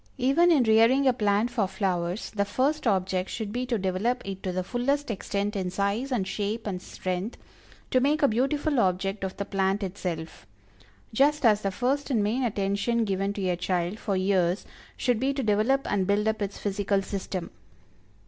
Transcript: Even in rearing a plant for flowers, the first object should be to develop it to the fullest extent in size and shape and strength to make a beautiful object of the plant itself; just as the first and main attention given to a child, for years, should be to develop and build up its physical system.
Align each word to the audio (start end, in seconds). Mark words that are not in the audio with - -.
Even 0.17 0.51
in 0.51 0.63
rearing 0.63 1.07
a 1.07 1.13
plant 1.13 1.51
for 1.51 1.67
flowers, 1.67 2.31
the 2.31 2.43
first 2.43 2.87
object 2.87 3.29
should 3.29 3.51
be 3.51 3.67
to 3.67 3.77
develop 3.77 4.23
it 4.25 4.41
to 4.41 4.51
the 4.51 4.63
fullest 4.63 5.11
extent 5.11 5.55
in 5.55 5.69
size 5.69 6.11
and 6.11 6.27
shape 6.27 6.65
and 6.65 6.81
strength 6.81 7.37
to 7.91 7.99
make 7.99 8.23
a 8.23 8.27
beautiful 8.27 8.79
object 8.79 9.23
of 9.23 9.37
the 9.37 9.45
plant 9.45 9.83
itself; 9.83 10.47
just 11.13 11.45
as 11.45 11.61
the 11.61 11.69
first 11.69 12.09
and 12.09 12.23
main 12.23 12.41
attention 12.43 13.05
given 13.05 13.31
to 13.31 13.47
a 13.47 13.55
child, 13.55 13.99
for 13.99 14.17
years, 14.17 14.65
should 14.97 15.19
be 15.19 15.35
to 15.35 15.43
develop 15.43 15.85
and 15.87 16.07
build 16.07 16.27
up 16.27 16.41
its 16.41 16.57
physical 16.57 17.03
system. 17.03 17.51